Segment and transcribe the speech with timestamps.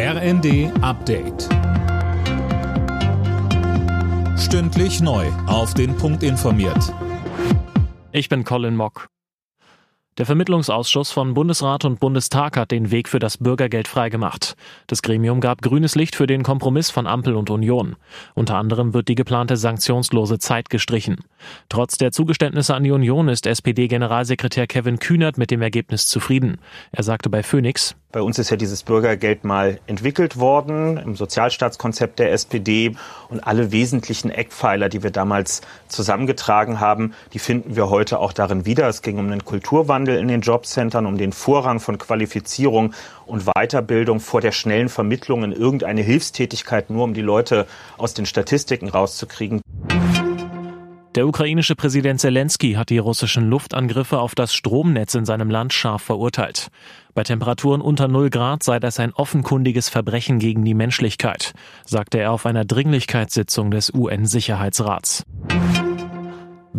[0.00, 1.48] RND Update.
[4.38, 5.26] Stündlich neu.
[5.48, 6.94] Auf den Punkt informiert.
[8.12, 9.08] Ich bin Colin Mock.
[10.18, 14.56] Der Vermittlungsausschuss von Bundesrat und Bundestag hat den Weg für das Bürgergeld freigemacht.
[14.88, 17.94] Das Gremium gab grünes Licht für den Kompromiss von Ampel und Union.
[18.34, 21.18] Unter anderem wird die geplante sanktionslose Zeit gestrichen.
[21.68, 26.60] Trotz der Zugeständnisse an die Union ist SPD-Generalsekretär Kevin Kühnert mit dem Ergebnis zufrieden.
[26.90, 32.18] Er sagte bei Phoenix, bei uns ist ja dieses Bürgergeld mal entwickelt worden im Sozialstaatskonzept
[32.18, 32.96] der SPD
[33.28, 38.64] und alle wesentlichen Eckpfeiler, die wir damals zusammengetragen haben, die finden wir heute auch darin
[38.64, 38.88] wieder.
[38.88, 42.94] Es ging um den Kulturwandel in den Jobcentern, um den Vorrang von Qualifizierung
[43.26, 47.66] und Weiterbildung vor der schnellen Vermittlung in irgendeine Hilfstätigkeit, nur um die Leute
[47.98, 49.60] aus den Statistiken rauszukriegen.
[51.14, 56.02] Der ukrainische Präsident Zelensky hat die russischen Luftangriffe auf das Stromnetz in seinem Land scharf
[56.02, 56.68] verurteilt.
[57.14, 61.54] Bei Temperaturen unter 0 Grad sei das ein offenkundiges Verbrechen gegen die Menschlichkeit,
[61.84, 65.24] sagte er auf einer Dringlichkeitssitzung des UN-Sicherheitsrats.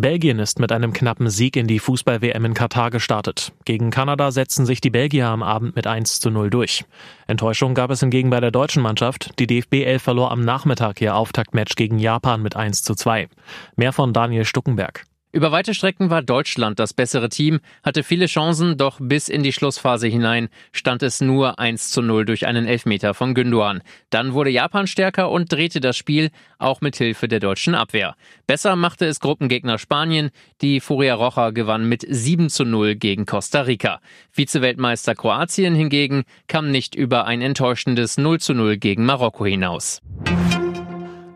[0.00, 3.52] Belgien ist mit einem knappen Sieg in die Fußball-WM in Katar gestartet.
[3.66, 6.86] Gegen Kanada setzten sich die Belgier am Abend mit 1 zu 0 durch.
[7.26, 9.38] Enttäuschung gab es hingegen bei der deutschen Mannschaft.
[9.38, 13.28] Die DFB 11 verlor am Nachmittag ihr Auftaktmatch gegen Japan mit 1 zu 2.
[13.76, 15.04] Mehr von Daniel Stuckenberg.
[15.32, 19.52] Über weite Strecken war Deutschland das bessere Team, hatte viele Chancen, doch bis in die
[19.52, 23.80] Schlussphase hinein stand es nur 1 zu 0 durch einen Elfmeter von Gündoğan.
[24.10, 28.16] Dann wurde Japan stärker und drehte das Spiel, auch mit Hilfe der deutschen Abwehr.
[28.48, 30.30] Besser machte es Gruppengegner Spanien,
[30.62, 34.00] die Furia Rocha gewann mit 7 zu 0 gegen Costa Rica.
[34.32, 40.02] Vizeweltmeister Kroatien hingegen kam nicht über ein enttäuschendes 0 zu 0 gegen Marokko hinaus.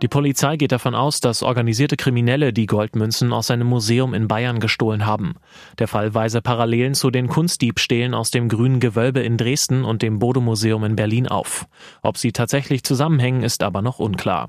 [0.05, 4.61] Die Polizei geht davon aus, dass organisierte Kriminelle die Goldmünzen aus einem Museum in Bayern
[4.61, 5.37] gestohlen haben.
[5.79, 10.19] Der Fall weise Parallelen zu den Kunstdiebstählen aus dem Grünen Gewölbe in Dresden und dem
[10.19, 11.67] Bodo-Museum in Berlin auf.
[12.03, 14.47] Ob sie tatsächlich zusammenhängen, ist aber noch unklar.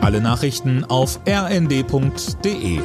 [0.00, 2.80] Alle Nachrichten auf rnd.de